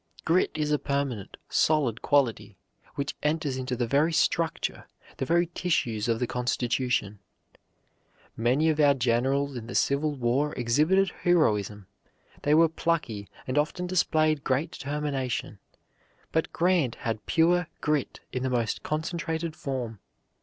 [0.25, 2.57] Grit is a permanent, solid quality,
[2.95, 7.19] which enters into the very structure, the very tissues of the constitution.
[8.35, 11.85] Many of our generals in the Civil War exhibited heroism;
[12.41, 15.59] they were "plucky," and often displayed great determination,
[16.31, 19.99] but Grant had pure "grit" in the most concentrated form.